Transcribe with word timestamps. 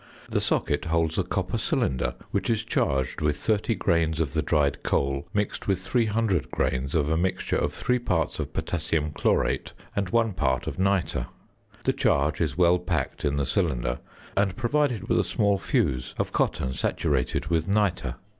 The 0.31 0.41
socket 0.41 0.85
holds 0.85 1.19
a 1.19 1.23
copper 1.23 1.59
cylinder 1.59 2.15
which 2.31 2.49
is 2.49 2.63
charged 2.63 3.21
with 3.21 3.37
30 3.37 3.75
grains 3.75 4.19
of 4.19 4.33
the 4.33 4.41
dried 4.41 4.81
coal 4.81 5.27
mixed 5.31 5.67
with 5.67 5.79
300 5.79 6.49
grains 6.49 6.95
of 6.95 7.07
a 7.07 7.15
mixture 7.15 7.55
of 7.55 7.71
3 7.71 7.99
parts 7.99 8.39
of 8.39 8.51
potassium 8.51 9.11
chlorate 9.11 9.73
and 9.95 10.09
1 10.09 10.33
part 10.33 10.65
of 10.65 10.79
nitre. 10.79 11.27
The 11.83 11.93
charge 11.93 12.41
is 12.41 12.57
well 12.57 12.79
packed 12.79 13.23
in 13.23 13.35
the 13.35 13.45
cylinder 13.45 13.99
and 14.35 14.57
provided 14.57 15.07
with 15.07 15.19
a 15.19 15.23
small 15.23 15.59
fuse 15.59 16.15
of 16.17 16.31
cotton 16.33 16.73
saturated 16.73 17.51
with 17.51 17.67
nitre. 17.67 18.15